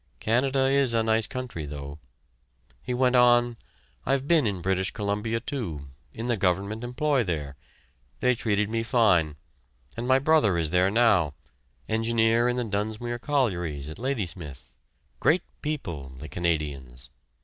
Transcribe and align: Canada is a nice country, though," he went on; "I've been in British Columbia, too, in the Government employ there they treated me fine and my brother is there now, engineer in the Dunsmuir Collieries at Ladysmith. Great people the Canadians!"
Canada 0.19 0.61
is 0.61 0.95
a 0.95 1.03
nice 1.03 1.27
country, 1.27 1.63
though," 1.67 1.99
he 2.81 2.91
went 2.91 3.15
on; 3.15 3.55
"I've 4.03 4.27
been 4.27 4.47
in 4.47 4.59
British 4.63 4.89
Columbia, 4.89 5.39
too, 5.39 5.89
in 6.11 6.25
the 6.25 6.35
Government 6.37 6.83
employ 6.83 7.23
there 7.23 7.55
they 8.19 8.33
treated 8.33 8.67
me 8.67 8.81
fine 8.81 9.35
and 9.95 10.07
my 10.07 10.17
brother 10.17 10.57
is 10.57 10.71
there 10.71 10.89
now, 10.89 11.35
engineer 11.87 12.49
in 12.49 12.55
the 12.55 12.63
Dunsmuir 12.63 13.19
Collieries 13.19 13.89
at 13.91 13.99
Ladysmith. 13.99 14.73
Great 15.19 15.43
people 15.61 16.09
the 16.17 16.27
Canadians!" 16.29 17.11